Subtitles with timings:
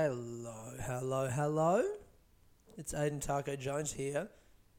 [0.00, 1.82] Hello, hello, hello.
[2.76, 4.28] It's Aiden Taco Jones here.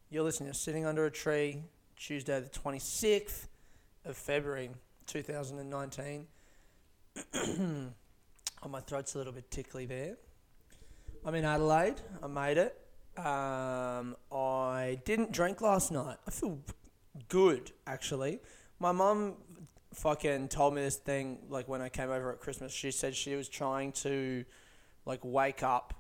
[0.10, 1.62] You're listening to Sitting Under a Tree,
[1.98, 3.48] Tuesday, the 26th
[4.06, 4.70] of February
[5.08, 6.26] 2019.
[7.36, 10.16] oh, my throat's a little bit tickly there.
[11.26, 12.00] I'm in Adelaide.
[12.24, 12.80] I made it.
[13.18, 16.16] Um, I didn't drink last night.
[16.26, 16.60] I feel
[17.28, 18.40] good, actually.
[18.80, 19.34] My mum
[19.96, 22.72] fucking told me this thing, like when I came over at Christmas.
[22.72, 24.46] She said she was trying to,
[25.10, 25.96] like, wake up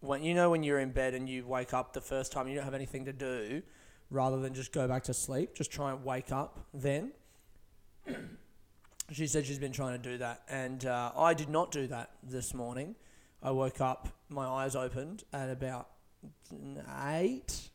[0.00, 2.54] when you know when you're in bed and you wake up the first time you
[2.54, 3.62] don't have anything to do
[4.10, 7.12] rather than just go back to sleep just try and wake up then.
[9.12, 12.10] She said she's been trying to do that and uh, i did not do that
[12.22, 12.94] this morning.
[13.42, 15.88] I woke up my eyes opened at about
[17.08, 17.70] eight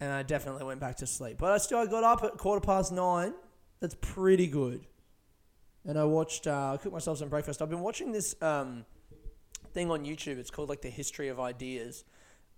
[0.00, 1.38] and i definitely went back to sleep.
[1.38, 3.34] But i still got up at quarter past nine.
[3.80, 4.86] That's pretty good.
[5.84, 7.60] And i watched uh, i cooked myself some breakfast.
[7.60, 8.84] I've been watching this um,
[9.76, 10.38] thing on YouTube.
[10.38, 12.04] It's called like the history of ideas.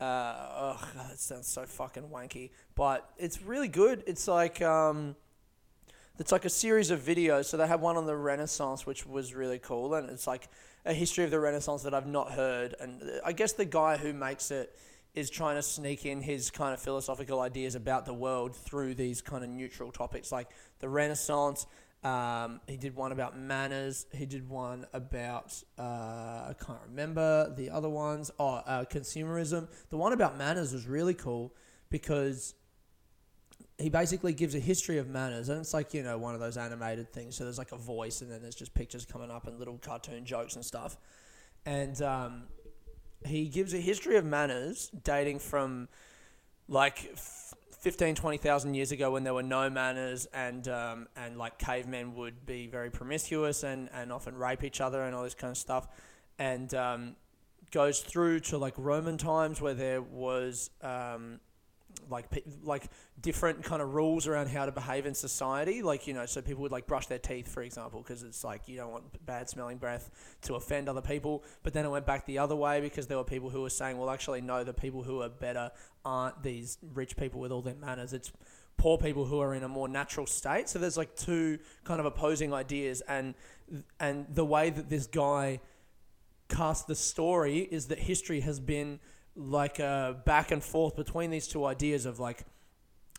[0.00, 4.04] Uh, oh, that sounds so fucking wanky, but it's really good.
[4.06, 5.16] It's like um,
[6.20, 7.46] it's like a series of videos.
[7.46, 10.48] So they have one on the Renaissance, which was really cool, and it's like
[10.86, 12.76] a history of the Renaissance that I've not heard.
[12.78, 14.78] And I guess the guy who makes it
[15.14, 19.20] is trying to sneak in his kind of philosophical ideas about the world through these
[19.20, 21.66] kind of neutral topics, like the Renaissance.
[22.04, 24.06] Um, he did one about manners.
[24.12, 28.30] He did one about uh, I can't remember the other ones.
[28.38, 29.68] Oh, uh, consumerism.
[29.90, 31.52] The one about manners was really cool
[31.90, 32.54] because
[33.78, 36.56] he basically gives a history of manners, and it's like you know one of those
[36.56, 37.36] animated things.
[37.36, 40.24] So there's like a voice, and then there's just pictures coming up and little cartoon
[40.24, 40.96] jokes and stuff.
[41.66, 42.44] And um,
[43.26, 45.88] he gives a history of manners dating from
[46.68, 47.16] like
[47.78, 52.44] 15, 20,000 years ago when there were no manners and um, and like cavemen would
[52.44, 55.86] be very promiscuous and, and often rape each other and all this kind of stuff.
[56.38, 57.16] And um,
[57.70, 61.40] goes through to like Roman times where there was um,
[62.10, 62.26] like
[62.62, 62.88] like
[63.20, 65.82] different kind of rules around how to behave in society.
[65.82, 68.68] Like you know, so people would like brush their teeth, for example, because it's like
[68.68, 70.10] you don't want bad smelling breath
[70.42, 71.44] to offend other people.
[71.62, 73.98] But then it went back the other way because there were people who were saying,
[73.98, 75.70] well, actually, no, the people who are better
[76.04, 78.12] aren't these rich people with all their manners.
[78.12, 78.32] It's
[78.76, 80.68] poor people who are in a more natural state.
[80.68, 83.34] So there's like two kind of opposing ideas, and
[84.00, 85.60] and the way that this guy
[86.48, 89.00] cast the story is that history has been
[89.38, 92.44] like a back and forth between these two ideas of like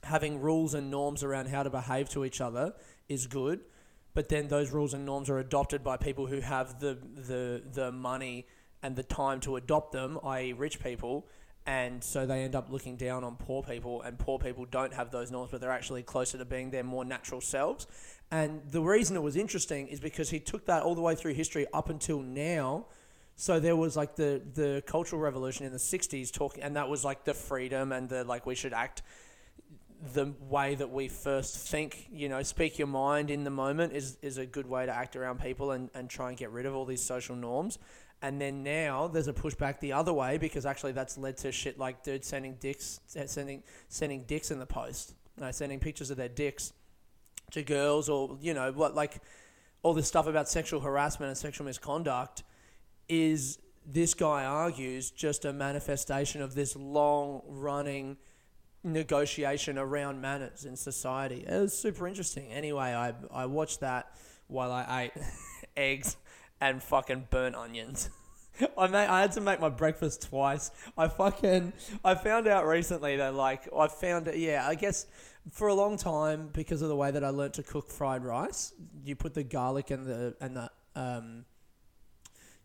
[0.03, 2.73] having rules and norms around how to behave to each other
[3.07, 3.61] is good,
[4.13, 7.91] but then those rules and norms are adopted by people who have the the the
[7.91, 8.45] money
[8.83, 11.25] and the time to adopt them, i.e., rich people.
[11.65, 15.11] And so they end up looking down on poor people, and poor people don't have
[15.11, 17.85] those norms, but they're actually closer to being their more natural selves.
[18.31, 21.33] And the reason it was interesting is because he took that all the way through
[21.33, 22.87] history up until now.
[23.39, 27.05] So there was like the the cultural revolution in the '60s, talking, and that was
[27.05, 29.01] like the freedom and the like we should act
[30.13, 34.17] the way that we first think, you know, speak your mind in the moment is,
[34.21, 36.75] is a good way to act around people and, and try and get rid of
[36.75, 37.79] all these social norms.
[38.21, 41.79] And then now there's a pushback the other way because actually that's led to shit
[41.79, 45.13] like dudes sending dicks, uh, sending sending dicks in the post,
[45.51, 46.73] sending pictures of their dicks
[47.51, 49.21] to girls or you know what like
[49.81, 52.43] all this stuff about sexual harassment and sexual misconduct
[53.09, 58.17] is this guy argues just a manifestation of this long running
[58.83, 61.43] negotiation around manners in society.
[61.47, 62.51] It was super interesting.
[62.51, 64.15] Anyway, I, I watched that
[64.47, 65.23] while I ate
[65.77, 66.17] eggs
[66.61, 68.09] and fucking burnt onions.
[68.77, 70.71] I made, I had to make my breakfast twice.
[70.97, 75.07] I fucking I found out recently that like I found it yeah, I guess
[75.51, 78.73] for a long time because of the way that I learnt to cook fried rice,
[79.03, 81.45] you put the garlic and the and the um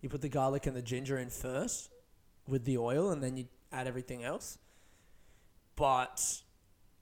[0.05, 1.91] you put the garlic and the ginger in first
[2.47, 4.59] with the oil and then you add everything else.
[5.77, 6.43] But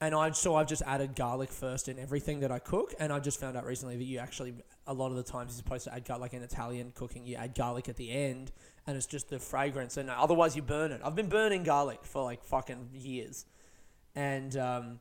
[0.01, 3.19] and I so I've just added garlic first in everything that I cook, and I
[3.19, 4.55] just found out recently that you actually
[4.87, 7.37] a lot of the times you're supposed to add garlic like in Italian cooking, you
[7.37, 8.51] add garlic at the end,
[8.87, 11.00] and it's just the fragrance, and otherwise you burn it.
[11.05, 13.47] I've been burning garlic for like fucking years,
[14.15, 15.00] and um,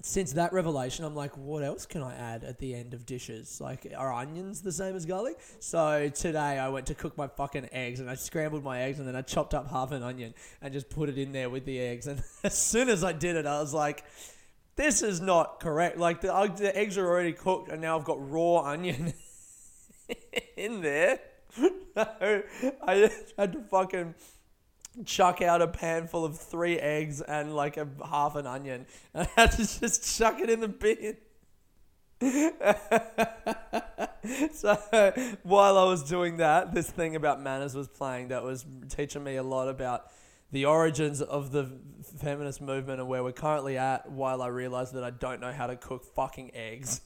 [0.00, 3.60] since that revelation, I'm like, what else can I add at the end of dishes?
[3.60, 5.38] Like, are onions the same as garlic?
[5.58, 9.08] So today I went to cook my fucking eggs and I scrambled my eggs and
[9.08, 11.80] then I chopped up half an onion and just put it in there with the
[11.80, 12.06] eggs.
[12.06, 14.04] And as soon as I did it, I was like,
[14.76, 15.98] this is not correct.
[15.98, 19.14] Like, the, the eggs are already cooked and now I've got raw onion
[20.56, 21.18] in there.
[21.96, 24.14] I had to fucking
[25.04, 28.86] chuck out a pan full of three eggs and like a half an onion.
[29.14, 31.16] And I had to just chuck it in the bin.
[34.52, 34.74] so
[35.42, 39.36] while I was doing that, this thing about manners was playing that was teaching me
[39.36, 40.10] a lot about
[40.50, 41.70] the origins of the
[42.18, 45.66] feminist movement and where we're currently at while I realized that I don't know how
[45.66, 47.02] to cook fucking eggs.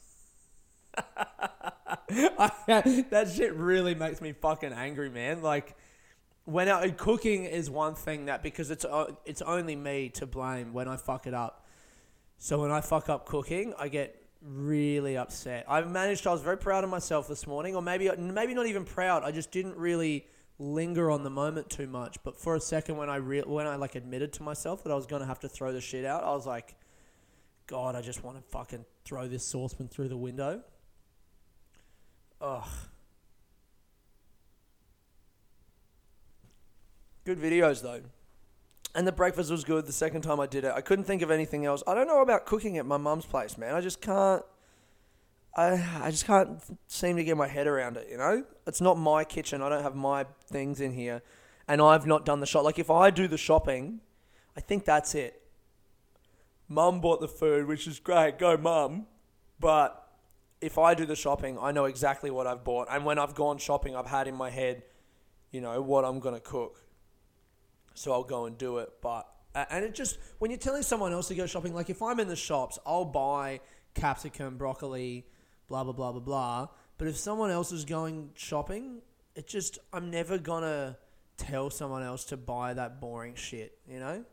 [0.96, 5.42] I, that shit really makes me fucking angry, man.
[5.42, 5.76] Like
[6.44, 10.72] when I, cooking is one thing that because it's uh, it's only me to blame
[10.72, 11.66] when I fuck it up.
[12.38, 15.64] So when I fuck up cooking, I get really upset.
[15.68, 16.26] I've managed.
[16.26, 19.22] I was very proud of myself this morning, or maybe maybe not even proud.
[19.22, 20.26] I just didn't really
[20.58, 22.18] linger on the moment too much.
[22.24, 24.94] But for a second, when I re- when I like admitted to myself that I
[24.96, 26.74] was gonna have to throw the shit out, I was like,
[27.68, 30.62] God, I just want to fucking throw this saucepan through the window.
[32.40, 32.68] Ugh.
[37.24, 38.02] Good videos though.
[38.94, 40.72] And the breakfast was good the second time I did it.
[40.74, 41.82] I couldn't think of anything else.
[41.86, 43.74] I don't know about cooking at my mum's place, man.
[43.74, 44.42] I just can't
[45.54, 48.44] I I just can't seem to get my head around it, you know?
[48.66, 49.62] It's not my kitchen.
[49.62, 51.22] I don't have my things in here.
[51.68, 52.64] And I've not done the shop.
[52.64, 54.00] Like if I do the shopping,
[54.56, 55.42] I think that's it.
[56.68, 58.38] Mum bought the food, which is great.
[58.38, 59.06] Go mum.
[59.60, 60.08] But
[60.60, 62.88] if I do the shopping, I know exactly what I've bought.
[62.90, 64.82] And when I've gone shopping, I've had in my head,
[65.50, 66.82] you know, what I'm going to cook.
[67.94, 68.90] So I'll go and do it.
[69.00, 72.20] But, and it just, when you're telling someone else to go shopping, like if I'm
[72.20, 73.60] in the shops, I'll buy
[73.94, 75.26] capsicum, broccoli,
[75.68, 76.68] blah, blah, blah, blah, blah.
[76.98, 79.02] But if someone else is going shopping,
[79.34, 80.96] it just, I'm never to
[81.36, 84.24] tell someone else to buy that boring shit, you know?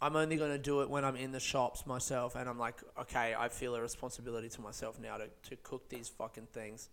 [0.00, 3.34] I'm only to do it when I'm in the shops myself and I'm like, okay,
[3.38, 6.90] I feel a responsibility to myself now to, to cook these fucking things.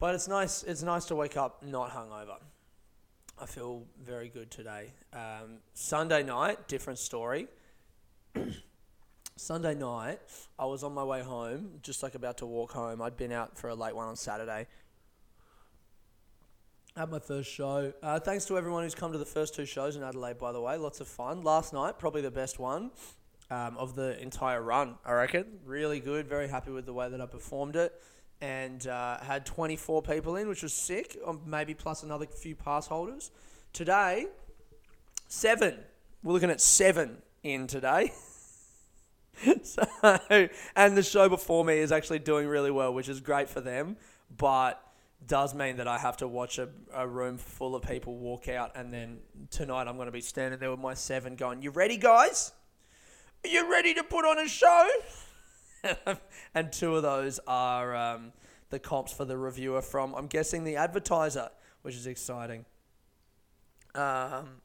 [0.00, 0.64] But it's nice.
[0.64, 2.38] It's nice to wake up not hungover.
[3.38, 4.92] I feel very good today.
[5.12, 7.48] Um, Sunday night, different story.
[9.36, 10.20] Sunday night,
[10.58, 13.02] I was on my way home, just like about to walk home.
[13.02, 14.66] I'd been out for a late one on Saturday
[16.96, 17.92] Had my first show.
[18.02, 20.60] Uh, thanks to everyone who's come to the first two shows in Adelaide, by the
[20.60, 20.76] way.
[20.76, 21.42] Lots of fun.
[21.42, 22.90] Last night, probably the best one
[23.50, 25.46] um, of the entire run, I reckon.
[25.64, 26.28] Really good.
[26.28, 27.92] Very happy with the way that I performed it.
[28.42, 31.16] And uh, had 24 people in, which was sick.
[31.26, 33.30] Um, maybe plus another few pass holders.
[33.72, 34.26] Today,
[35.28, 35.78] seven.
[36.22, 38.12] We're looking at seven in today.
[39.62, 39.82] so,
[40.76, 43.96] and the show before me is actually doing really well, which is great for them.
[44.36, 44.82] But
[45.26, 48.72] does mean that I have to watch a, a room full of people walk out,
[48.74, 49.18] and then
[49.50, 52.52] tonight I'm going to be standing there with my seven going, You ready, guys?
[53.44, 54.88] Are you ready to put on a show?
[56.54, 58.32] and two of those are um,
[58.70, 61.50] the comps for the reviewer from, I'm guessing, the advertiser,
[61.82, 62.64] which is exciting.
[63.94, 64.60] Um,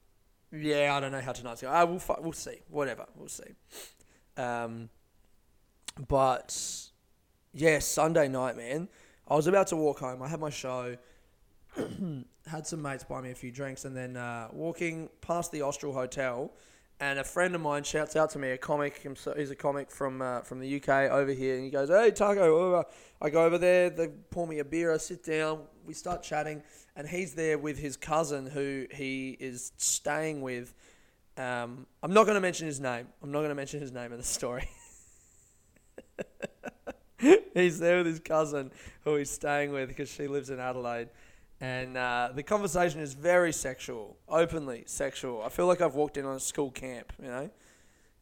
[0.52, 1.74] yeah, I don't know how tonight's going.
[1.74, 2.60] Uh, we'll, we'll see.
[2.70, 3.06] Whatever.
[3.16, 3.56] We'll see.
[4.38, 4.90] Um,
[6.08, 6.58] but,
[7.54, 8.88] yeah, Sunday night, man
[9.30, 10.22] I was about to walk home.
[10.22, 10.96] I had my show,
[12.48, 15.92] had some mates buy me a few drinks, and then uh, walking past the Austral
[15.92, 16.52] Hotel,
[17.00, 19.08] and a friend of mine shouts out to me, a comic.
[19.36, 22.86] He's a comic from uh, from the UK over here, and he goes, "Hey, Taco."
[23.22, 23.90] I go over there.
[23.90, 24.94] They pour me a beer.
[24.94, 25.62] I sit down.
[25.86, 26.64] We start chatting,
[26.96, 30.74] and he's there with his cousin, who he is staying with.
[31.38, 33.08] Um, I'm not going to mention his name.
[33.22, 34.68] I'm not going to mention his name in the story.
[37.54, 38.72] he's there with his cousin
[39.04, 41.10] who he's staying with because she lives in Adelaide.
[41.60, 45.42] And uh, the conversation is very sexual, openly sexual.
[45.42, 47.50] I feel like I've walked in on a school camp, you know?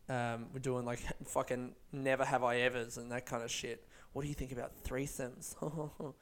[0.08, 3.86] Um, we're doing like fucking never have I ever's and that kind of shit.
[4.14, 5.56] What do you think about threesomes?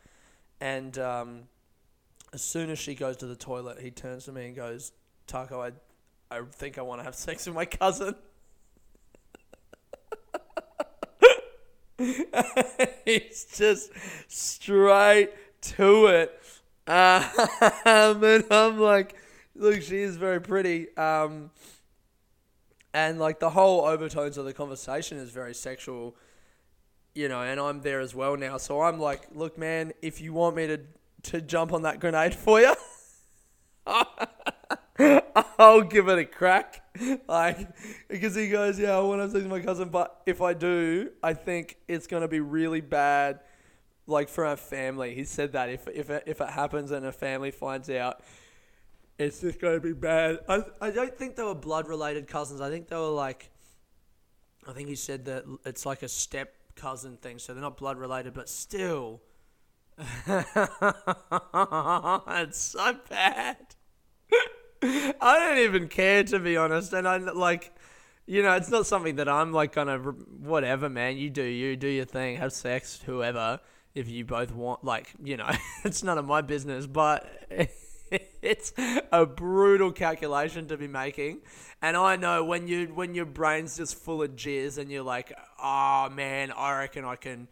[0.61, 1.43] and um,
[2.33, 4.91] as soon as she goes to the toilet, he turns to me and goes,
[5.27, 5.71] Taco, I,
[6.31, 8.15] I think I want to have sex with my cousin.
[13.05, 13.91] He's just
[14.27, 15.29] straight
[15.61, 16.41] to it.
[17.85, 19.15] Um, and I'm like,
[19.55, 20.95] look, she is very pretty.
[20.97, 21.51] Um,
[22.93, 26.15] and like the whole overtones of the conversation is very sexual,
[27.15, 28.57] you know, and I'm there as well now.
[28.57, 30.79] So I'm like, look, man, if you want me to,
[31.23, 32.73] to jump on that grenade for you,
[35.57, 36.83] I'll give it a crack.
[37.27, 37.67] Like,
[38.07, 41.33] because he goes, yeah, I want to see my cousin, but if I do, I
[41.33, 43.39] think it's going to be really bad,
[44.07, 45.15] like, for our family.
[45.15, 48.21] He said that if, if, it, if it happens and a family finds out,
[49.17, 50.39] it's just going to be bad.
[50.49, 52.61] I, I don't think they were blood related cousins.
[52.61, 53.49] I think they were like,
[54.67, 57.39] I think he said that it's like a step cousin thing.
[57.39, 59.21] So they're not blood related, but still.
[60.27, 60.57] it's
[62.57, 63.57] so bad.
[64.81, 67.71] I don't even care to be honest, and I like
[68.25, 71.17] you know, it's not something that I'm like gonna whatever, man.
[71.17, 73.59] You do you do your thing, have sex, whoever.
[73.95, 75.49] If you both want, like, you know,
[75.83, 76.87] it's none of my business.
[76.87, 77.29] But
[78.41, 78.73] it's
[79.11, 81.41] a brutal calculation to be making,
[81.81, 85.33] and I know when you when your brain's just full of jizz and you're like,
[85.61, 87.47] oh man, I reckon I can.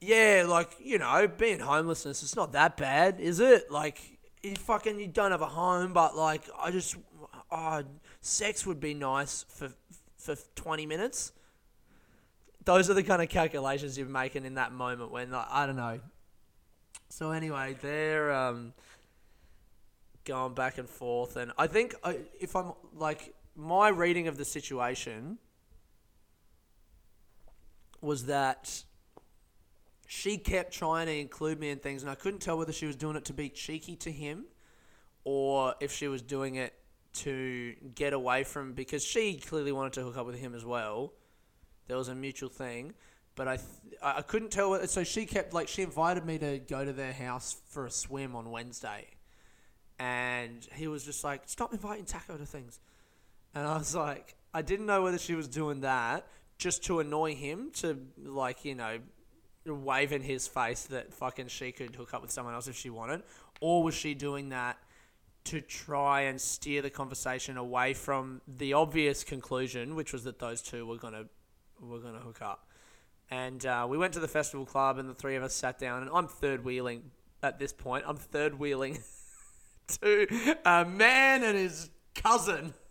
[0.00, 3.70] Yeah, like you know, being homelessness, it's not that bad, is it?
[3.70, 4.00] Like,
[4.42, 6.96] you fucking you don't have a home, but like, I just,
[7.50, 7.82] oh,
[8.20, 9.72] sex would be nice for
[10.18, 11.32] for 20 minutes.
[12.64, 15.76] Those are the kind of calculations you're making in that moment when like, I don't
[15.76, 16.00] know.
[17.08, 18.72] So anyway, they're um,
[20.24, 24.44] going back and forth, and I think I, if I'm like my reading of the
[24.44, 25.38] situation
[28.00, 28.82] was that
[30.06, 32.96] she kept trying to include me in things, and I couldn't tell whether she was
[32.96, 34.44] doing it to be cheeky to him
[35.24, 36.74] or if she was doing it
[37.14, 41.12] to get away from because she clearly wanted to hook up with him as well.
[41.88, 42.94] There was a mutual thing,
[43.34, 44.70] but I th- I couldn't tell.
[44.70, 47.90] What, so she kept like she invited me to go to their house for a
[47.90, 49.06] swim on Wednesday,
[49.98, 52.80] and he was just like, "Stop inviting Taco to things,"
[53.54, 56.26] and I was like, I didn't know whether she was doing that
[56.58, 58.98] just to annoy him to like you know
[59.64, 62.90] wave in his face that fucking she could hook up with someone else if she
[62.90, 63.22] wanted,
[63.60, 64.78] or was she doing that?
[65.44, 70.62] to try and steer the conversation away from the obvious conclusion, which was that those
[70.62, 71.24] two were gonna
[71.88, 72.68] were gonna hook up.
[73.30, 76.02] And uh, we went to the festival club, and the three of us sat down.
[76.02, 77.10] And I'm third wheeling
[77.42, 78.04] at this point.
[78.06, 78.98] I'm third wheeling
[80.02, 82.74] to a man and his cousin.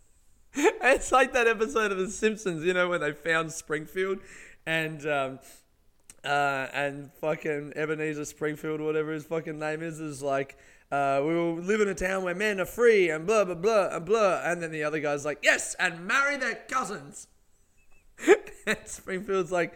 [0.53, 4.19] It's like that episode of The Simpsons, you know, where they found Springfield,
[4.65, 5.39] and um,
[6.25, 10.57] uh, and fucking Ebenezer Springfield, whatever his fucking name is, is like
[10.91, 13.95] uh, we will live in a town where men are free and blah blah blah
[13.95, 14.41] and blah.
[14.43, 17.27] And then the other guy's like, yes, and marry their cousins.
[18.67, 19.73] and Springfield's like,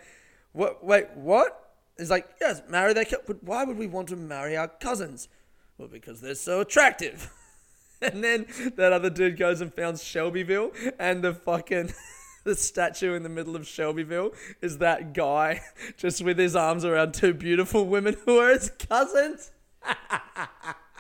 [0.54, 0.84] what?
[0.84, 1.74] Wait, what?
[1.98, 3.06] He's like, yes, marry their.
[3.06, 5.28] Co- but why would we want to marry our cousins?
[5.78, 7.32] Well, because they're so attractive.
[8.02, 11.94] and then that other dude goes and founds Shelbyville, and the fucking.
[12.46, 15.62] the statue in the middle of Shelbyville is that guy
[15.98, 19.52] just with his arms around two beautiful women who are his cousins.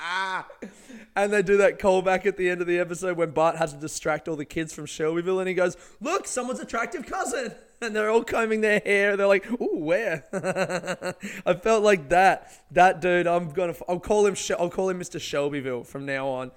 [1.15, 3.79] and they do that callback at the end of the episode when Bart has to
[3.79, 7.53] distract all the kids from Shelbyville and he goes, Look, someone's attractive cousin.
[7.81, 9.17] And they're all combing their hair.
[9.17, 10.23] They're like, Ooh, where?
[11.45, 12.49] I felt like that.
[12.71, 15.19] That dude, I'm going to, I'll call him, I'll call him Mr.
[15.19, 16.51] Shelbyville from now on.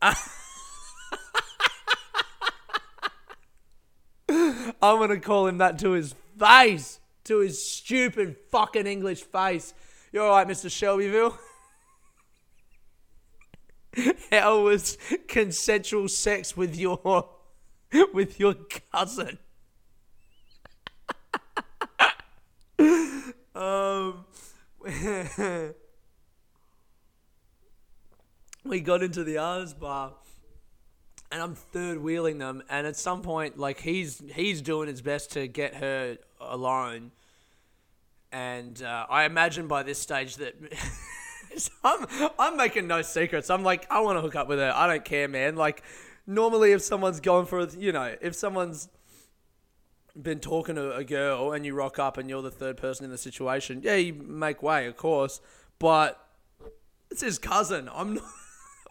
[0.00, 0.14] I'm
[4.80, 7.00] going to call him that to his face.
[7.24, 9.74] To his stupid fucking English face.
[10.12, 10.70] You're alright, Mr.
[10.70, 11.36] Shelbyville?
[14.30, 14.96] How was
[15.28, 17.28] consensual sex with your
[18.12, 18.54] with your
[18.92, 19.38] cousin?
[23.54, 24.24] um,
[28.64, 30.12] we got into the arms bar,
[31.32, 35.32] and I'm third wheeling them, and at some point, like he's he's doing his best
[35.32, 37.10] to get her alone,
[38.30, 40.54] and uh, I imagine by this stage that.
[41.84, 42.06] I'm,
[42.38, 43.50] I'm making no secrets.
[43.50, 44.72] I'm like, I want to hook up with her.
[44.74, 45.56] I don't care, man.
[45.56, 45.82] Like,
[46.26, 48.88] normally if someone's going for, you know, if someone's
[50.20, 53.10] been talking to a girl and you rock up and you're the third person in
[53.10, 55.40] the situation, yeah, you make way, of course.
[55.78, 56.24] But
[57.10, 57.88] it's his cousin.
[57.92, 58.24] I'm not.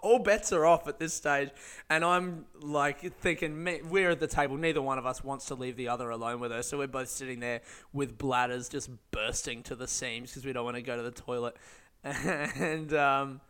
[0.02, 1.50] All bets are off at this stage,
[1.90, 4.56] and I'm like thinking we're at the table.
[4.56, 7.10] Neither one of us wants to leave the other alone with her, so we're both
[7.10, 7.60] sitting there
[7.92, 11.12] with bladders just bursting to the seams because we don't want to go to the
[11.12, 11.58] toilet
[12.04, 13.42] and um,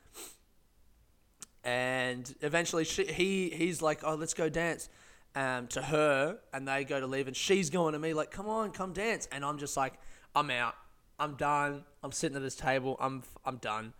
[1.63, 4.89] and eventually she, he he's like, oh, let's go dance.
[5.35, 8.49] Um, to her, and they go to leave, and she's going to me like, come
[8.49, 9.93] on, come dance, and I'm just like,
[10.35, 10.73] I'm out,
[11.19, 13.93] I'm done, I'm sitting at this table, I'm I'm done.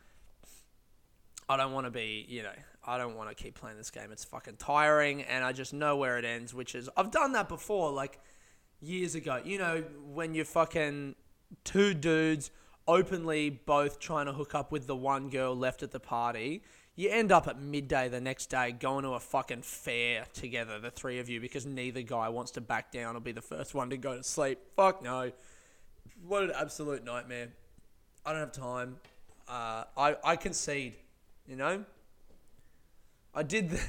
[1.48, 2.52] I don't want to be, you know,
[2.86, 4.12] I don't want to keep playing this game.
[4.12, 7.48] It's fucking tiring, and I just know where it ends, which is I've done that
[7.48, 8.20] before, like
[8.82, 9.40] years ago.
[9.44, 11.14] You know, when you're fucking
[11.64, 12.50] two dudes
[12.90, 16.64] openly both trying to hook up with the one girl left at the party,
[16.96, 20.90] you end up at midday the next day going to a fucking fair together, the
[20.90, 23.92] three of you, because neither guy wants to back down or be the first one
[23.92, 24.58] to go to sleep.
[24.76, 25.32] Fuck no.
[26.28, 27.50] What an absolute nightmare.
[28.26, 28.98] I don't have time.
[29.48, 30.96] Uh, I, I concede,
[31.48, 31.86] you know?
[33.36, 33.70] I did.
[33.70, 33.82] The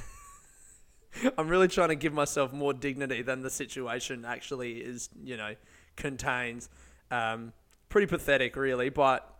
[1.37, 5.55] I'm really trying to give myself more dignity than the situation actually is, you know,
[5.95, 6.69] contains.
[7.09, 7.51] Um,
[7.91, 8.89] pretty pathetic, really.
[8.89, 9.31] But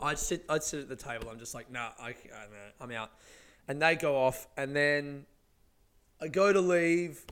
[0.00, 1.28] I'd sit, I'd sit at the table.
[1.30, 2.14] I'm just like, nah, I,
[2.80, 3.10] I'm out.
[3.68, 5.26] And they go off, and then
[6.20, 7.24] I go to leave,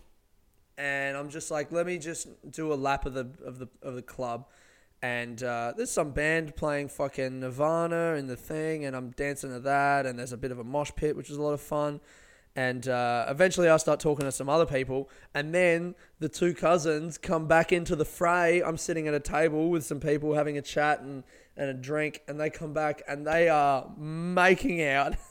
[0.77, 3.95] and I'm just like, let me just do a lap of the of the of
[3.95, 4.47] the club.
[5.03, 9.61] And uh, there's some band playing fucking Nirvana in the thing, and I'm dancing to
[9.61, 10.07] that.
[10.07, 12.01] And there's a bit of a mosh pit, which is a lot of fun.
[12.57, 17.17] And uh, eventually, I start talking to some other people, and then the two cousins
[17.17, 18.61] come back into the fray.
[18.63, 21.23] I'm sitting at a table with some people having a chat and,
[21.57, 25.15] and a drink, and they come back and they are making out.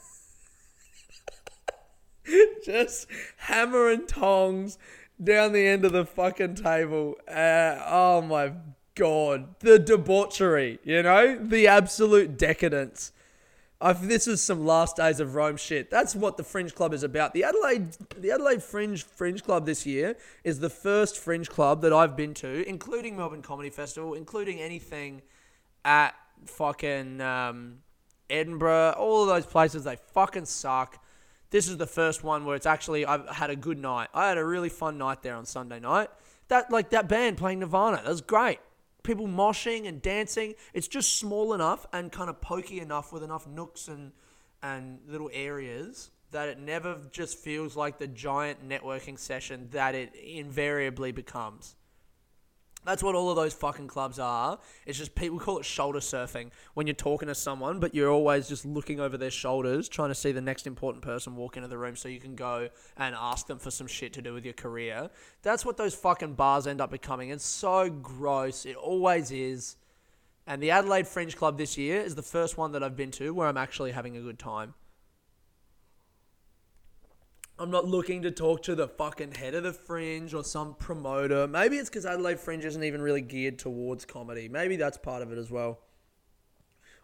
[2.64, 4.78] Just hammer and tongs
[5.22, 7.16] down the end of the fucking table.
[7.28, 8.52] Uh, oh my
[8.94, 13.12] god, the debauchery, you know, the absolute decadence.
[14.02, 15.90] This is some last days of Rome shit.
[15.90, 17.32] That's what the Fringe Club is about.
[17.32, 21.92] The Adelaide, the Adelaide Fringe Fringe Club this year is the first Fringe Club that
[21.92, 25.22] I've been to, including Melbourne Comedy Festival, including anything
[25.82, 27.78] at fucking um,
[28.28, 28.96] Edinburgh.
[28.98, 31.02] All of those places they fucking suck.
[31.48, 34.08] This is the first one where it's actually I've had a good night.
[34.12, 36.10] I had a really fun night there on Sunday night.
[36.48, 38.58] That like that band playing Nirvana, that was great
[39.10, 40.54] people moshing and dancing.
[40.72, 44.12] It's just small enough and kind of pokey enough with enough nooks and
[44.62, 50.14] and little areas that it never just feels like the giant networking session that it
[50.14, 51.74] invariably becomes.
[52.84, 54.58] That's what all of those fucking clubs are.
[54.86, 58.48] It's just people call it shoulder surfing when you're talking to someone, but you're always
[58.48, 61.76] just looking over their shoulders, trying to see the next important person walk into the
[61.76, 64.54] room so you can go and ask them for some shit to do with your
[64.54, 65.10] career.
[65.42, 67.28] That's what those fucking bars end up becoming.
[67.28, 68.64] It's so gross.
[68.64, 69.76] It always is.
[70.46, 73.34] And the Adelaide Fringe Club this year is the first one that I've been to
[73.34, 74.74] where I'm actually having a good time.
[77.60, 81.46] I'm not looking to talk to the fucking head of the fringe or some promoter.
[81.46, 84.48] Maybe it's because Adelaide Fringe isn't even really geared towards comedy.
[84.48, 85.80] Maybe that's part of it as well.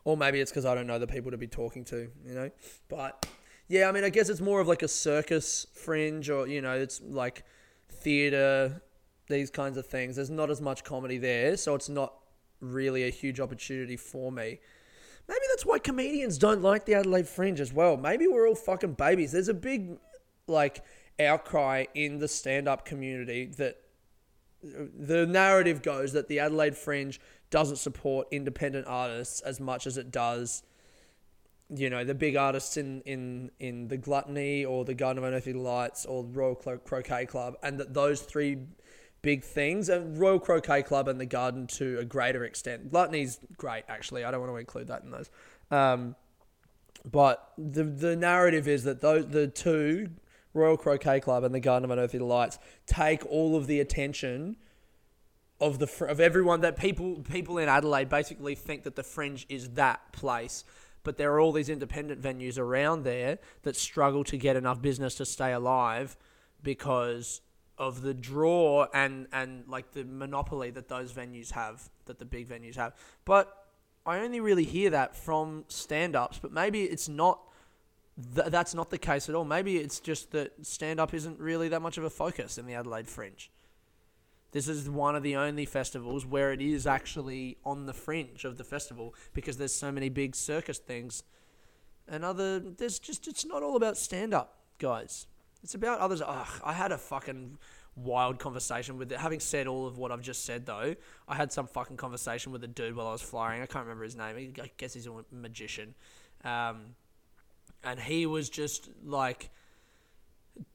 [0.04, 2.50] Or maybe it's because I don't know the people to be talking to, you know?
[2.88, 3.26] But
[3.68, 6.72] yeah, I mean, I guess it's more of like a circus fringe or, you know,
[6.72, 7.44] it's like
[7.90, 8.80] theatre,
[9.28, 10.16] these kinds of things.
[10.16, 12.14] There's not as much comedy there, so it's not
[12.60, 14.58] really a huge opportunity for me.
[15.28, 17.98] Maybe that's why comedians don't like the Adelaide Fringe as well.
[17.98, 19.32] Maybe we're all fucking babies.
[19.32, 19.98] There's a big
[20.46, 20.84] like
[21.18, 23.76] outcry in the stand up community that
[24.62, 30.10] the narrative goes that the Adelaide Fringe doesn't support independent artists as much as it
[30.10, 30.62] does
[31.74, 35.52] you know the big artists in in in the gluttony or the garden of unearthly
[35.52, 38.58] lights or royal Cro- croquet club and that those three
[39.26, 42.88] big things and royal croquet club and the garden to a greater extent.
[42.90, 44.22] Gluttony's great actually.
[44.22, 45.30] I don't want to include that in those.
[45.72, 46.14] Um,
[47.10, 50.10] but the the narrative is that those the two
[50.56, 54.56] Royal Croquet Club and the Garden of Unearthly Delights take all of the attention
[55.60, 59.70] of the of everyone that people people in Adelaide basically think that the Fringe is
[59.70, 60.64] that place.
[61.02, 65.14] But there are all these independent venues around there that struggle to get enough business
[65.16, 66.16] to stay alive
[66.62, 67.42] because
[67.78, 72.48] of the draw and and like the monopoly that those venues have that the big
[72.48, 72.94] venues have.
[73.24, 73.66] But
[74.04, 77.40] I only really hear that from stand-ups, but maybe it's not
[78.34, 79.44] th- that's not the case at all.
[79.44, 82.74] Maybe it's just that stand up isn't really that much of a focus in the
[82.74, 83.50] Adelaide Fringe.
[84.52, 88.56] This is one of the only festivals where it is actually on the fringe of
[88.56, 91.24] the festival because there's so many big circus things.
[92.08, 95.26] And other, there's just, it's not all about stand up, guys.
[95.62, 96.22] It's about others.
[96.24, 97.58] Ugh, I had a fucking
[97.96, 99.18] wild conversation with it.
[99.18, 100.94] Having said all of what I've just said, though,
[101.26, 103.62] I had some fucking conversation with a dude while I was flying.
[103.62, 104.54] I can't remember his name.
[104.62, 105.94] I guess he's a magician.
[106.44, 106.94] Um,
[107.86, 109.48] and he was just like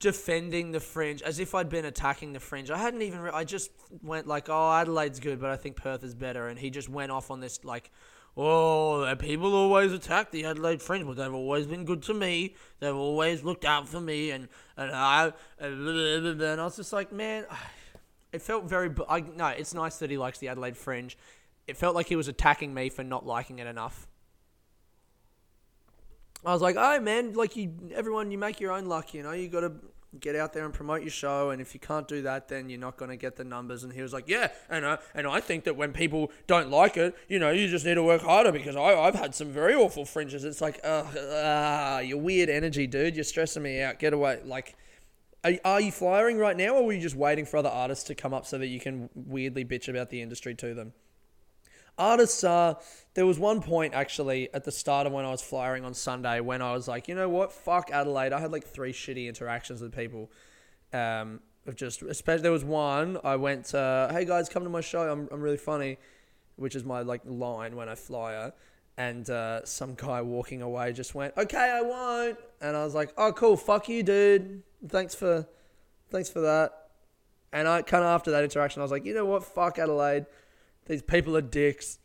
[0.00, 2.70] defending the fringe as if I'd been attacking the fringe.
[2.70, 3.20] I hadn't even.
[3.20, 3.70] Re- I just
[4.02, 7.12] went like, "Oh, Adelaide's good, but I think Perth is better," and he just went
[7.12, 7.90] off on this like.
[8.34, 12.54] Oh, people always attack the Adelaide Fringe, but they've always been good to me.
[12.80, 14.48] They've always looked out for me, and
[14.78, 17.44] and I and, I was just like, man,
[18.32, 18.90] it felt very.
[19.06, 21.18] I, no, it's nice that he likes the Adelaide Fringe.
[21.66, 24.08] It felt like he was attacking me for not liking it enough.
[26.44, 29.14] I was like, oh man, like you, everyone, you make your own luck.
[29.14, 29.72] You know, you got to
[30.20, 31.50] get out there and promote your show.
[31.50, 33.84] And if you can't do that, then you're not going to get the numbers.
[33.84, 36.96] And he was like, yeah, and uh, and I think that when people don't like
[36.96, 39.74] it, you know, you just need to work harder because I I've had some very
[39.74, 40.44] awful fringes.
[40.44, 43.14] It's like, uh, uh your weird energy, dude.
[43.14, 43.98] You're stressing me out.
[43.98, 44.40] Get away.
[44.44, 44.76] Like.
[45.44, 48.14] Are, are you flying right now, or were you just waiting for other artists to
[48.14, 50.92] come up so that you can weirdly bitch about the industry to them?
[51.98, 52.78] Artists are.
[53.14, 56.40] There was one point actually at the start of when I was flying on Sunday
[56.40, 58.32] when I was like, you know what, fuck Adelaide.
[58.32, 60.30] I had like three shitty interactions with people.
[60.92, 64.80] Um, of just especially there was one I went, to, hey guys, come to my
[64.80, 65.10] show.
[65.10, 65.98] I'm I'm really funny,
[66.56, 68.50] which is my like line when I fly.
[68.98, 72.38] And uh, some guy walking away just went, okay, I won't.
[72.60, 74.62] And I was like, oh cool, fuck you, dude.
[74.86, 75.46] Thanks for,
[76.10, 76.88] thanks for that.
[77.52, 79.44] And I kind of after that interaction, I was like, you know what?
[79.44, 80.26] Fuck Adelaide.
[80.86, 81.98] These people are dicks.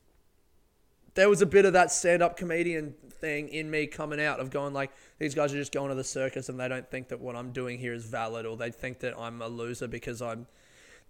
[1.15, 4.73] There was a bit of that stand-up comedian thing in me coming out of going
[4.73, 7.35] like, these guys are just going to the circus and they don't think that what
[7.35, 10.47] I'm doing here is valid, or they think that I'm a loser because I'm.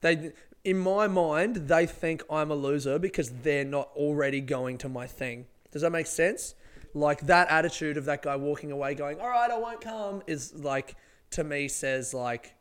[0.01, 0.31] They,
[0.63, 5.07] in my mind, they think I'm a loser because they're not already going to my
[5.07, 5.47] thing.
[5.71, 6.55] Does that make sense?
[6.93, 10.53] Like that attitude of that guy walking away, going, "All right, I won't come," is
[10.53, 10.95] like
[11.31, 12.53] to me says like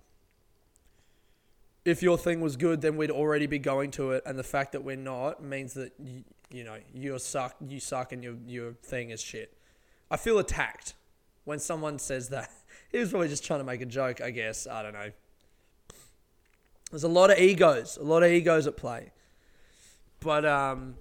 [1.86, 4.72] if your thing was good, then we'd already be going to it, and the fact
[4.72, 8.72] that we're not means that you, you know you suck, you suck, and your your
[8.82, 9.56] thing is shit.
[10.10, 10.94] I feel attacked
[11.44, 12.50] when someone says that.
[12.92, 14.66] He was probably just trying to make a joke, I guess.
[14.66, 15.10] I don't know.
[16.90, 19.10] There's a lot of egos, a lot of egos at play,
[20.20, 20.94] but um.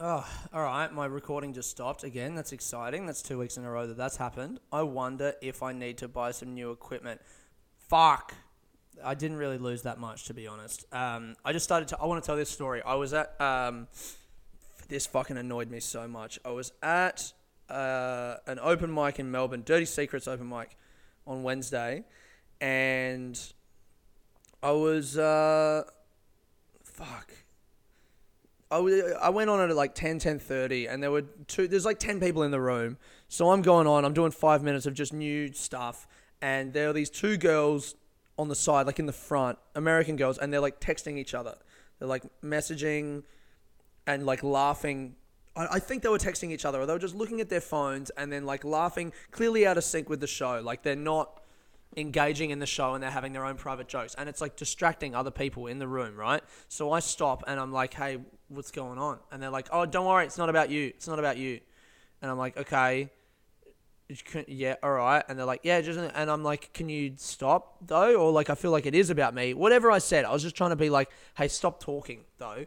[0.00, 0.92] Oh, all right.
[0.92, 2.34] My recording just stopped again.
[2.34, 3.04] That's exciting.
[3.04, 4.58] That's two weeks in a row that that's happened.
[4.72, 7.20] I wonder if I need to buy some new equipment
[7.92, 8.34] fuck.
[9.04, 10.86] I didn't really lose that much, to be honest.
[10.92, 11.98] Um, I just started to.
[12.00, 12.80] I want to tell this story.
[12.82, 13.38] I was at.
[13.40, 13.86] Um,
[14.88, 16.38] this fucking annoyed me so much.
[16.44, 17.32] I was at
[17.68, 20.76] uh, an open mic in Melbourne, Dirty Secrets open mic,
[21.26, 22.04] on Wednesday,
[22.62, 23.38] and
[24.62, 25.18] I was.
[25.18, 25.82] Uh,
[26.82, 27.32] fuck.
[28.70, 32.42] I, went on at like 10, 10.30 and there were two, there's like 10 people
[32.42, 32.96] in the room.
[33.28, 36.08] So I'm going on, I'm doing five minutes of just new stuff
[36.42, 37.94] and there are these two girls
[38.38, 41.54] on the side, like in the front, American girls, and they're like texting each other.
[41.98, 43.22] They're like messaging
[44.06, 45.14] and like laughing.
[45.54, 47.60] I, I think they were texting each other, or they were just looking at their
[47.60, 50.60] phones and then like laughing, clearly out of sync with the show.
[50.60, 51.38] Like they're not
[51.96, 55.14] engaging in the show and they're having their own private jokes, and it's like distracting
[55.14, 56.42] other people in the room, right?
[56.68, 60.06] So I stop and I'm like, "Hey, what's going on?" And they're like, "Oh, don't
[60.06, 60.86] worry, it's not about you.
[60.86, 61.60] It's not about you."
[62.20, 63.10] And I'm like, "Okay."
[64.46, 65.24] Yeah, all right.
[65.28, 68.16] And they're like, yeah, just, and I'm like, can you stop though?
[68.16, 69.54] Or like, I feel like it is about me.
[69.54, 72.64] Whatever I said, I was just trying to be like, hey, stop talking though.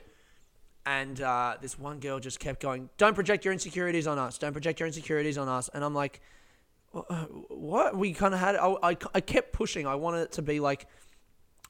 [0.85, 4.37] And uh, this one girl just kept going, don't project your insecurities on us.
[4.37, 5.69] Don't project your insecurities on us.
[5.73, 6.21] And I'm like,
[6.91, 7.97] what?
[7.97, 9.87] We kind of had, I, I, I kept pushing.
[9.87, 10.87] I wanted it to be like,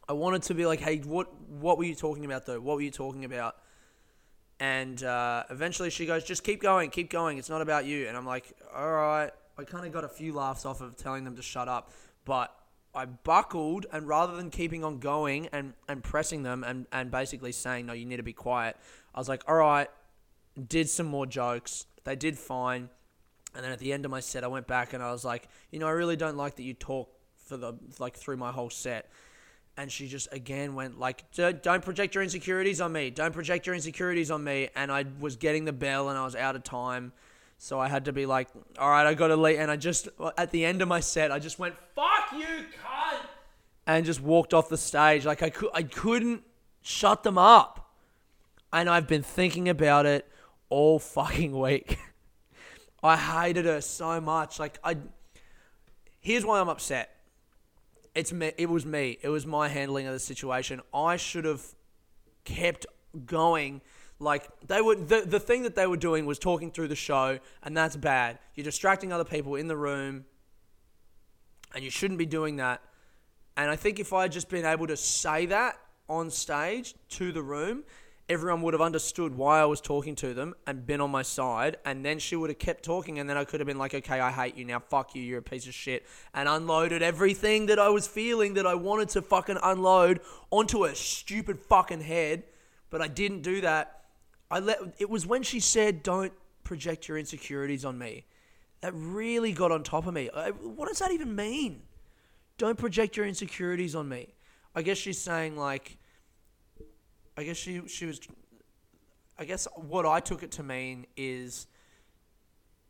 [0.08, 2.60] I wanted to be like, hey, what, what were you talking about though?
[2.60, 3.56] What were you talking about?
[4.60, 7.38] And uh, eventually she goes, just keep going, keep going.
[7.38, 8.08] It's not about you.
[8.08, 9.32] And I'm like, all right.
[9.58, 11.92] I kind of got a few laughs off of telling them to shut up,
[12.26, 12.54] but
[12.94, 17.52] I buckled and rather than keeping on going and, and pressing them and, and basically
[17.52, 18.78] saying, no, you need to be quiet,
[19.14, 19.90] I was like, all right,
[20.68, 21.86] did some more jokes.
[22.04, 22.90] They did fine.
[23.54, 25.48] And then at the end of my set, I went back and I was like,
[25.72, 28.70] you know, I really don't like that you talk for the, like, through my whole
[28.70, 29.10] set.
[29.78, 33.10] And she just again went like, don't project your insecurities on me.
[33.10, 34.70] Don't project your insecurities on me.
[34.76, 37.12] And I was getting the bell and I was out of time.
[37.58, 39.60] So I had to be like, all right, I got to leave.
[39.60, 43.20] And I just, at the end of my set, I just went, fuck you, cunt.
[43.88, 45.26] And just walked off the stage.
[45.26, 46.44] Like I, could, I couldn't
[46.82, 47.94] shut them up.
[48.74, 50.28] And I've been thinking about it
[50.70, 51.98] all fucking week.
[53.04, 54.60] I hated her so much.
[54.60, 54.98] Like I,
[56.20, 57.16] here's why I'm upset.
[58.16, 58.52] It's me.
[58.58, 59.18] It was me.
[59.22, 60.82] It was my handling of the situation.
[60.94, 61.64] I should have
[62.46, 62.86] kept
[63.26, 63.82] going
[64.20, 67.40] like they were the the thing that they were doing was talking through the show,
[67.64, 68.40] and that's bad.
[68.56, 70.26] You're distracting other people in the room,
[71.74, 72.82] and you shouldn't be doing that.
[73.58, 77.32] And I think if I had just been able to say that on stage to
[77.32, 77.84] the room,
[78.28, 81.78] everyone would have understood why I was talking to them and been on my side.
[81.86, 84.20] And then she would have kept talking, and then I could have been like, okay,
[84.20, 84.80] I hate you now.
[84.80, 85.22] Fuck you.
[85.22, 86.06] You're a piece of shit.
[86.34, 90.96] And unloaded everything that I was feeling that I wanted to fucking unload onto a
[90.96, 92.44] stupid fucking head.
[92.90, 94.05] But I didn't do that.
[94.50, 98.26] I let it was when she said, "Don't project your insecurities on me."
[98.82, 100.30] That really got on top of me.
[100.34, 101.82] I, what does that even mean?
[102.58, 104.34] Don't project your insecurities on me.
[104.76, 105.98] I guess she's saying like.
[107.38, 108.20] I guess she she was.
[109.38, 111.68] I guess what I took it to mean is.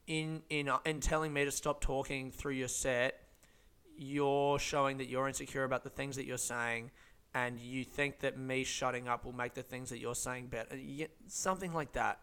[0.07, 3.25] In in uh, in telling me to stop talking through your set,
[3.97, 6.91] you're showing that you're insecure about the things that you're saying
[7.35, 10.69] and you think that me shutting up will make the things that you're saying better.
[11.27, 12.21] Something like that.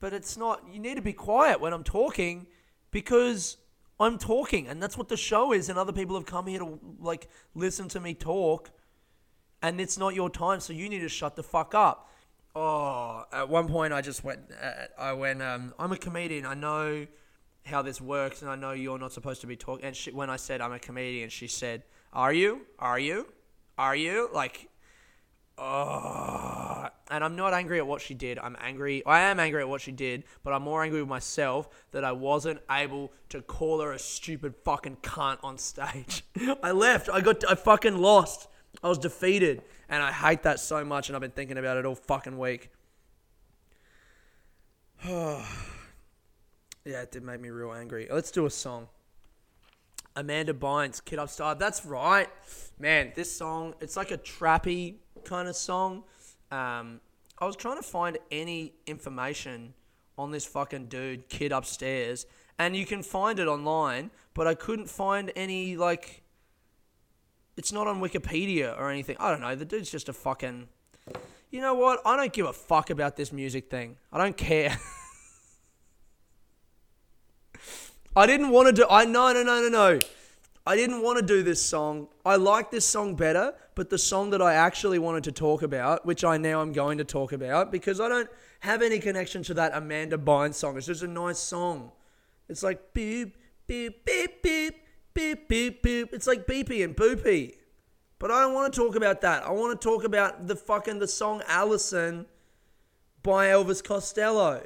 [0.00, 2.46] But it's not, you need to be quiet when I'm talking
[2.90, 3.58] because
[4.00, 5.68] I'm talking and that's what the show is.
[5.68, 8.70] And other people have come here to like listen to me talk
[9.60, 10.60] and it's not your time.
[10.60, 12.10] So you need to shut the fuck up.
[12.54, 16.46] Oh, at one point I just went, uh, I went, um, I'm a comedian.
[16.46, 17.06] I know
[17.66, 19.84] how this works and I know you're not supposed to be talking.
[19.84, 21.82] And she, when I said I'm a comedian, she said,
[22.14, 22.62] Are you?
[22.78, 23.26] Are you?
[23.78, 24.30] Are you?
[24.32, 24.68] Like,
[25.58, 26.88] oh.
[27.10, 28.38] and I'm not angry at what she did.
[28.38, 29.04] I'm angry.
[29.04, 32.12] I am angry at what she did, but I'm more angry with myself that I
[32.12, 36.24] wasn't able to call her a stupid fucking cunt on stage.
[36.62, 37.08] I left.
[37.10, 37.48] I got.
[37.48, 38.48] I fucking lost.
[38.82, 41.08] I was defeated, and I hate that so much.
[41.08, 42.70] And I've been thinking about it all fucking week.
[45.06, 45.42] yeah,
[46.84, 48.08] it did make me real angry.
[48.10, 48.88] Let's do a song.
[50.16, 51.56] Amanda Bynes, Kid Upstairs.
[51.58, 52.28] That's right,
[52.78, 53.12] man.
[53.14, 56.04] This song, it's like a trappy kind of song.
[56.50, 57.00] Um,
[57.38, 59.74] I was trying to find any information
[60.16, 62.26] on this fucking dude, Kid Upstairs,
[62.58, 66.22] and you can find it online, but I couldn't find any like.
[67.58, 69.16] It's not on Wikipedia or anything.
[69.18, 69.54] I don't know.
[69.54, 70.68] The dude's just a fucking.
[71.50, 72.00] You know what?
[72.04, 73.96] I don't give a fuck about this music thing.
[74.12, 74.76] I don't care.
[78.16, 78.86] I didn't want to do.
[78.88, 80.00] I no no no no no.
[80.66, 82.08] I didn't want to do this song.
[82.24, 86.06] I like this song better, but the song that I actually wanted to talk about,
[86.06, 88.28] which I now am going to talk about, because I don't
[88.60, 90.78] have any connection to that Amanda Bynes song.
[90.78, 91.92] It's just a nice song.
[92.48, 94.76] It's like beep beep beep beep
[95.12, 96.14] beep beep beep.
[96.14, 97.56] It's like beepy and boopy.
[98.18, 99.44] But I don't want to talk about that.
[99.44, 102.24] I want to talk about the fucking the song Alison
[103.22, 104.62] by Elvis Costello.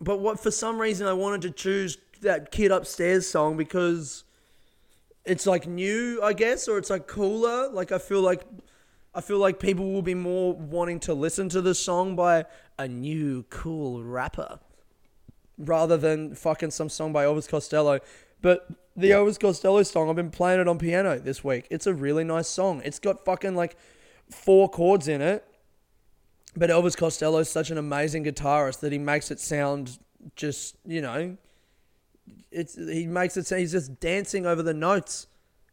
[0.00, 4.24] But what for some reason I wanted to choose that Kid Upstairs song because
[5.24, 7.68] it's like new, I guess, or it's like cooler.
[7.68, 8.42] Like I feel like
[9.14, 12.44] I feel like people will be more wanting to listen to the song by
[12.78, 14.58] a new cool rapper
[15.58, 17.98] rather than fucking some song by Elvis Costello.
[18.42, 21.66] But the Elvis Costello song, I've been playing it on piano this week.
[21.70, 22.82] It's a really nice song.
[22.84, 23.76] It's got fucking like
[24.30, 25.44] four chords in it.
[26.54, 29.98] But Elvis Costello is such an amazing guitarist that he makes it sound
[30.36, 31.36] just, you know,
[32.50, 35.26] it's he makes it sound he's just dancing over the notes.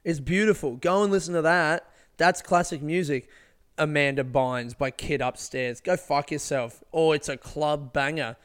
[0.04, 0.76] It's beautiful.
[0.76, 1.90] Go and listen to that.
[2.18, 3.30] That's classic music.
[3.78, 5.82] Amanda Bynes by Kid Upstairs.
[5.82, 6.84] Go fuck yourself.
[6.92, 8.36] Or it's a club banger.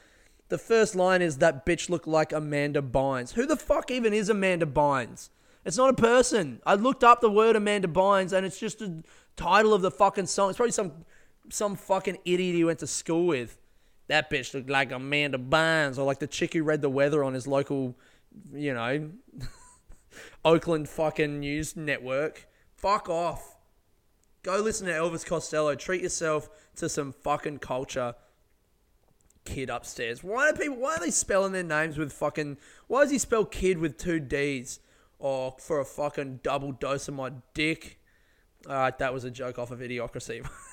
[0.48, 3.32] The first line is that bitch look like Amanda Bynes.
[3.32, 5.28] Who the fuck even is Amanda Bynes?
[5.64, 6.60] It's not a person.
[6.64, 9.02] I looked up the word Amanda Bynes and it's just a
[9.36, 10.48] title of the fucking song.
[10.50, 11.04] It's probably some
[11.50, 13.58] some fucking idiot he went to school with.
[14.08, 17.34] That bitch looked like Amanda Barnes or like the chick who read the weather on
[17.34, 17.96] his local,
[18.52, 19.10] you know,
[20.44, 22.48] Oakland fucking news network.
[22.74, 23.56] Fuck off.
[24.42, 25.74] Go listen to Elvis Costello.
[25.74, 28.14] Treat yourself to some fucking culture.
[29.44, 30.22] Kid upstairs.
[30.22, 30.76] Why do people?
[30.76, 32.56] Why are they spelling their names with fucking?
[32.86, 34.80] Why does he spell kid with two D's?
[35.18, 37.98] Or for a fucking double dose of my dick.
[38.66, 40.46] Alright, that was a joke off of Idiocracy.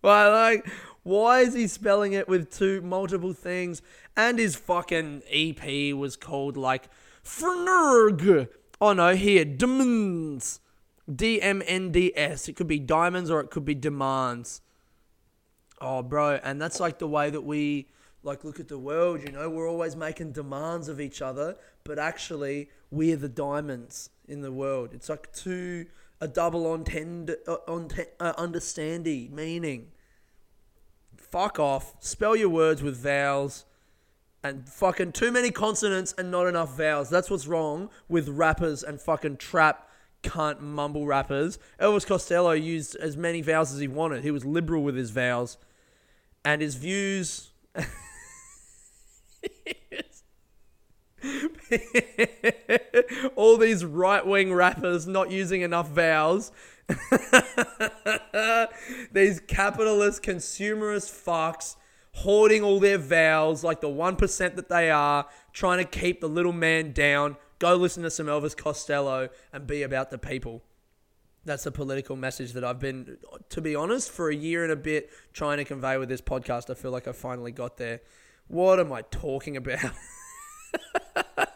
[0.00, 0.66] Why, like,
[1.02, 3.82] why is he spelling it with two multiple things?
[4.16, 6.88] And his fucking EP was called like
[7.24, 8.48] Fnerg.
[8.80, 10.60] Oh no, here, Demands.
[11.14, 12.48] D M N D S.
[12.48, 14.60] It could be diamonds or it could be demands.
[15.80, 17.88] Oh, bro, and that's like the way that we
[18.22, 19.22] like look at the world.
[19.22, 24.42] You know, we're always making demands of each other, but actually, we're the diamonds in
[24.42, 24.90] the world.
[24.92, 25.86] It's like two
[26.20, 29.88] a double entend uh, uh, understanding meaning.
[31.16, 31.94] Fuck off.
[32.00, 33.64] Spell your words with vowels.
[34.42, 37.10] And fucking too many consonants and not enough vowels.
[37.10, 39.88] That's what's wrong with rappers and fucking trap
[40.22, 41.58] cunt mumble rappers.
[41.78, 44.24] Elvis Costello used as many vowels as he wanted.
[44.24, 45.58] He was liberal with his vowels.
[46.42, 47.50] And his views.
[53.36, 56.52] All these right wing rappers not using enough vowels.
[59.12, 61.76] these capitalist, consumerist fucks
[62.12, 66.52] hoarding all their vowels like the 1% that they are, trying to keep the little
[66.52, 67.36] man down.
[67.58, 70.62] Go listen to some Elvis Costello and be about the people.
[71.44, 73.16] That's a political message that I've been,
[73.48, 76.68] to be honest, for a year and a bit trying to convey with this podcast.
[76.70, 78.00] I feel like I finally got there.
[78.48, 79.92] What am I talking about?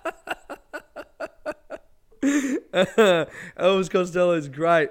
[2.73, 4.89] Elvis Costello is great.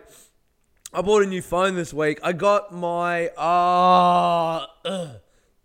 [0.94, 2.20] I bought a new phone this week.
[2.22, 4.70] I got my ah.
[4.86, 5.14] Uh,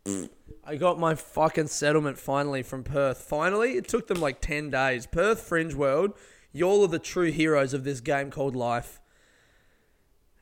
[0.65, 3.19] I got my fucking settlement finally from Perth.
[3.19, 5.07] Finally, it took them like 10 days.
[5.07, 6.13] Perth Fringe World,
[6.53, 9.01] y'all are the true heroes of this game called life.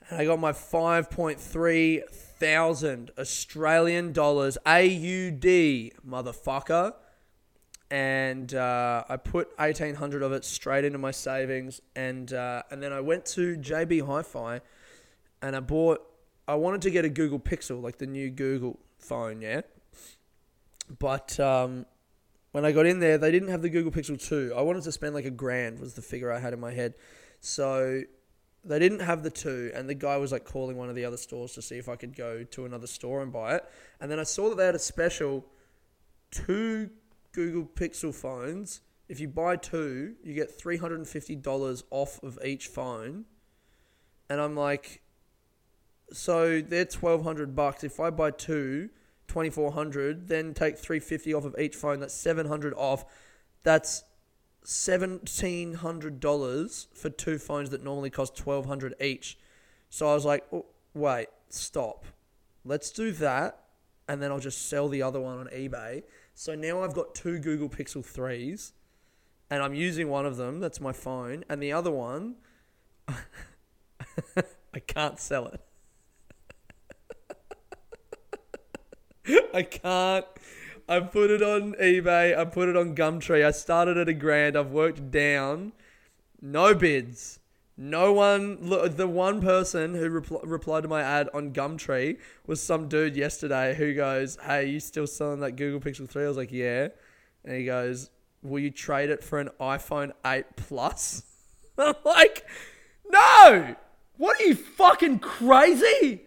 [0.09, 2.03] And I got my 5.3
[2.39, 5.43] thousand Australian dollars AUD,
[6.07, 6.93] motherfucker
[7.91, 12.83] and uh, I put eighteen hundred of it straight into my savings, and uh, and
[12.83, 14.61] then I went to JB Hi-Fi,
[15.43, 16.01] and I bought.
[16.49, 19.63] I wanted to get a Google Pixel, like the new Google phone, yeah.
[20.99, 21.87] But um,
[22.53, 24.53] when I got in there, they didn't have the Google Pixel two.
[24.57, 26.95] I wanted to spend like a grand was the figure I had in my head,
[27.41, 28.03] so
[28.65, 31.17] they didn't have the two, and the guy was like calling one of the other
[31.17, 33.65] stores to see if I could go to another store and buy it.
[34.01, 35.45] And then I saw that they had a special
[36.31, 36.91] two
[37.37, 38.81] Google Pixel phones.
[39.09, 43.27] If you buy two, you get three hundred and fifty dollars off of each phone.
[44.29, 45.03] And I'm like,
[46.13, 47.85] so they're twelve hundred bucks.
[47.85, 48.91] If I buy two,
[49.29, 53.05] 2400 then take 350 off of each phone that's 700 off
[53.63, 54.03] that's
[54.65, 59.39] $1700 for two phones that normally cost 1200 each
[59.91, 62.07] so i was like oh, wait stop
[62.65, 63.61] let's do that
[64.09, 66.05] and then i'll just sell the other one on ebay
[66.37, 68.71] so now i've got two google pixel 3s
[69.51, 72.37] and i'm using one of them that's my phone and the other one
[73.09, 75.61] i can't sell it
[79.55, 80.25] I can't.
[80.89, 82.37] I put it on eBay.
[82.39, 83.45] I put it on Gumtree.
[83.45, 84.57] I started at a grand.
[84.57, 85.73] I've worked down.
[86.41, 87.41] No bids.
[87.79, 88.59] No one.
[88.97, 93.75] The one person who repl- replied to my ad on Gumtree was some dude yesterday
[93.75, 96.89] who goes, "Hey, you still selling that Google Pixel 3?" I was like, "Yeah,"
[97.45, 98.09] and he goes,
[98.43, 101.23] "Will you trade it for an iPhone 8 Plus?"
[101.79, 102.47] I'm like,
[103.11, 103.77] "No!
[104.17, 106.23] What are you fucking crazy?"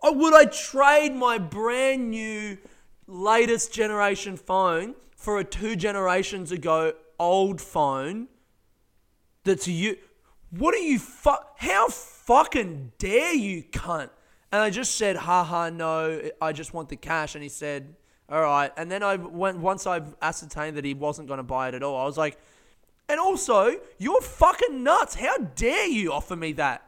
[0.00, 2.58] Or would I trade my brand new
[3.06, 8.28] latest generation phone for a two generations ago old phone
[9.44, 9.96] that's you?
[10.50, 11.54] What are you fuck?
[11.58, 14.10] How fucking dare you, cunt?
[14.50, 17.34] And I just said, haha, no, I just want the cash.
[17.34, 17.94] And he said,
[18.30, 18.72] all right.
[18.76, 21.82] And then I went, once I ascertained that he wasn't going to buy it at
[21.82, 22.38] all, I was like,
[23.10, 25.14] and also, you're fucking nuts.
[25.14, 26.82] How dare you offer me that?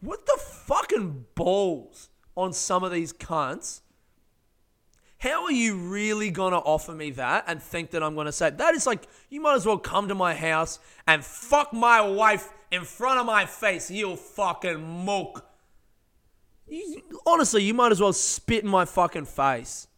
[0.00, 2.10] What the fucking balls?
[2.36, 3.80] on some of these cunts.
[5.26, 8.32] How are you really going to offer me that and think that I'm going to
[8.32, 12.00] say that is like you might as well come to my house and fuck my
[12.00, 15.44] wife in front of my face, you fucking mook.
[16.68, 19.88] You, honestly, you might as well spit in my fucking face.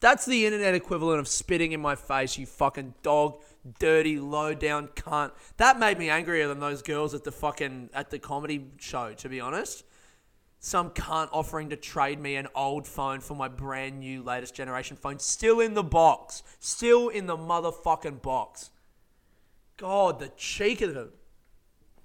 [0.00, 3.40] That's the internet equivalent of spitting in my face, you fucking dog,
[3.78, 5.30] dirty, low down cunt.
[5.56, 9.30] That made me angrier than those girls at the fucking at the comedy show, to
[9.30, 9.82] be honest
[10.64, 14.96] some cunt offering to trade me an old phone for my brand new latest generation
[14.96, 15.18] phone.
[15.18, 16.42] Still in the box.
[16.58, 18.70] Still in the motherfucking box.
[19.76, 21.10] God, the cheek of them.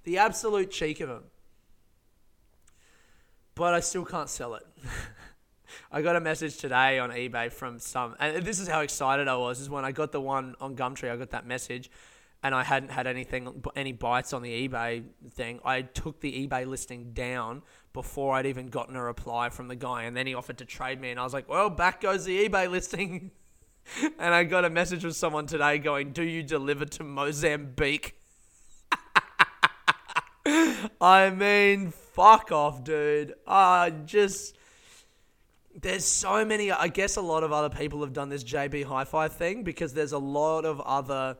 [0.04, 1.22] The absolute cheek of them.
[3.54, 4.66] But I still can't sell it.
[5.90, 9.36] I got a message today on eBay from some, and this is how excited I
[9.36, 9.58] was.
[9.60, 11.90] Is when I got the one on Gumtree, I got that message,
[12.42, 15.60] and I hadn't had anything, any bites on the eBay thing.
[15.64, 20.04] I took the eBay listing down before I'd even gotten a reply from the guy.
[20.04, 21.10] And then he offered to trade me.
[21.10, 23.30] And I was like, well, back goes the eBay listing.
[24.18, 28.16] and I got a message from someone today going, do you deliver to Mozambique?
[31.00, 33.34] I mean, fuck off, dude.
[33.46, 34.56] I just.
[35.80, 36.72] There's so many.
[36.72, 39.94] I guess a lot of other people have done this JB Hi Fi thing because
[39.94, 41.36] there's a lot of other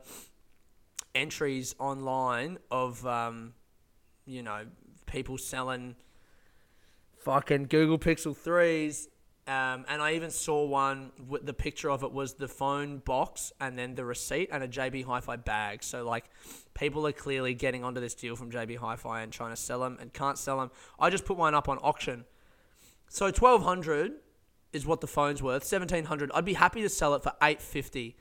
[1.13, 3.53] entries online of, um,
[4.25, 4.65] you know,
[5.05, 5.95] people selling
[7.21, 9.07] fucking Google Pixel 3s.
[9.47, 13.51] Um, and I even saw one, with the picture of it was the phone box
[13.59, 15.83] and then the receipt and a JB Hi Fi bag.
[15.83, 16.25] So, like,
[16.73, 19.79] people are clearly getting onto this deal from JB Hi Fi and trying to sell
[19.79, 20.71] them and can't sell them.
[20.99, 22.25] I just put mine up on auction.
[23.09, 24.13] So, 1200
[24.73, 25.63] is what the phone's worth.
[25.63, 28.15] 1700 I'd be happy to sell it for 850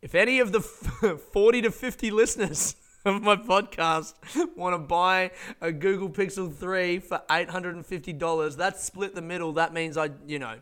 [0.00, 0.60] If any of the
[1.32, 4.14] 40 to 50 listeners my podcast
[4.56, 9.52] want to buy a Google Pixel 3 for $850, that's split the middle.
[9.54, 10.60] That means I, you know,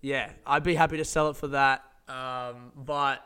[0.00, 1.84] yeah, I'd be happy to sell it for that.
[2.08, 3.22] Um, but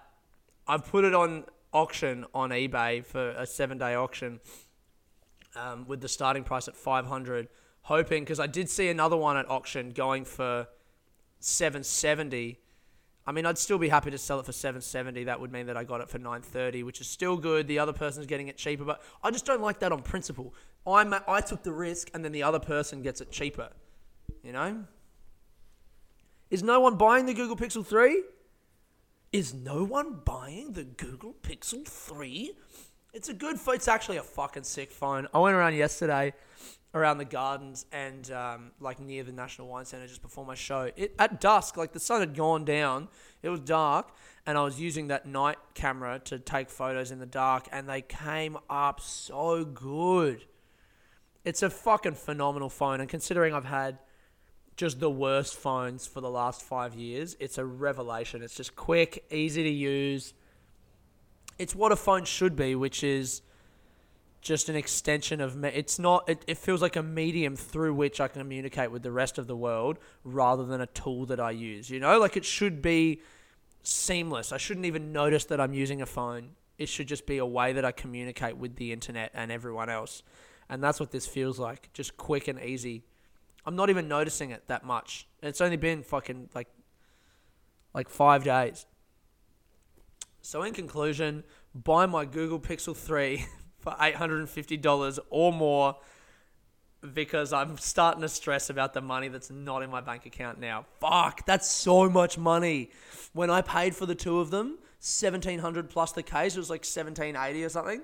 [0.67, 4.41] I've put it on auction on eBay for a seven day auction
[5.55, 7.49] um, with the starting price at 500
[7.83, 10.67] hoping because I did see another one at auction going for
[11.39, 12.59] 770
[13.27, 15.25] I mean, I'd still be happy to sell it for 770.
[15.25, 17.67] That would mean that I got it for 930, which is still good.
[17.67, 20.55] The other person's getting it cheaper, but I just don't like that on principle.
[20.87, 23.71] I'm I took the risk, and then the other person gets it cheaper.
[24.43, 24.85] You know?
[26.51, 28.23] Is no one buying the Google Pixel 3?
[29.33, 32.53] Is no one buying the Google Pixel 3?
[33.15, 33.77] It's a good phone.
[33.77, 35.29] It's actually a fucking sick phone.
[35.33, 36.35] I went around yesterday
[36.95, 40.91] around the gardens and um, like near the National Wine Centre just before my show.
[40.97, 43.09] It at dusk, like the sun had gone down,
[43.43, 44.13] it was dark,
[44.47, 48.01] and I was using that night camera to take photos in the dark, and they
[48.01, 50.45] came up so good.
[51.45, 53.99] It's a fucking phenomenal phone, and considering I've had
[54.77, 58.43] just the worst phones for the last five years, it's a revelation.
[58.43, 60.35] It's just quick, easy to use.
[61.59, 63.43] It's what a phone should be, which is
[64.45, 65.71] just an extension of me.
[65.75, 66.29] It's not.
[66.29, 69.47] It, it feels like a medium through which I can communicate with the rest of
[69.47, 71.91] the world, rather than a tool that I use.
[71.91, 73.23] You know, like it should be
[73.83, 74.53] seamless.
[74.53, 76.51] I shouldn't even notice that I'm using a phone.
[76.77, 80.23] It should just be a way that I communicate with the internet and everyone else.
[80.69, 81.91] And that's what this feels like.
[81.93, 83.05] Just quick and easy.
[83.65, 85.27] I'm not even noticing it that much.
[85.43, 86.69] It's only been fucking like
[87.95, 88.87] like 5 days.
[90.43, 93.47] So in conclusion, buy my Google Pixel 3
[93.85, 95.97] for $850 or more
[97.13, 100.87] because I'm starting to stress about the money that's not in my bank account now.
[101.01, 102.91] Fuck, that's so much money.
[103.35, 106.81] When I paid for the two of them, 1700 plus the case, it was like
[106.81, 108.01] 1780 or something.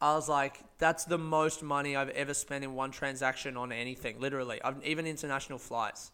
[0.00, 4.18] I was like, that's the most money I've ever spent in one transaction on anything,
[4.18, 4.60] literally.
[4.64, 6.10] I've, even international flights.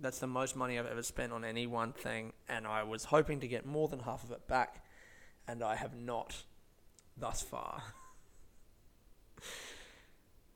[0.00, 3.40] That's the most money I've ever spent on any one thing, and I was hoping
[3.40, 4.82] to get more than half of it back,
[5.46, 6.44] and I have not
[7.16, 7.82] thus far.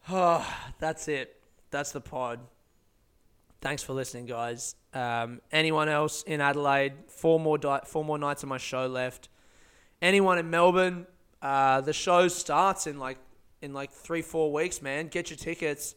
[0.09, 0.47] Oh,
[0.79, 1.41] that's it.
[1.71, 2.41] That's the pod.
[3.61, 4.77] Thanks for listening, guys.
[4.95, 6.93] Um, anyone else in Adelaide?
[7.09, 9.29] Four more di- four more nights of my show left.
[10.01, 11.07] Anyone in Melbourne?
[11.43, 13.19] Uh, the show starts in like
[13.63, 15.09] in like three four weeks, man.
[15.09, 15.95] Get your tickets.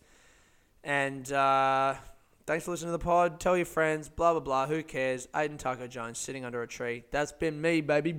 [0.83, 1.95] And uh,
[2.47, 3.39] thanks for listening to the pod.
[3.39, 4.09] Tell your friends.
[4.09, 4.67] Blah blah blah.
[4.67, 5.27] Who cares?
[5.33, 7.03] Aiden Taco Jones sitting under a tree.
[7.11, 8.15] That's been me, baby.